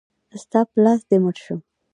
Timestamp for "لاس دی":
0.83-1.17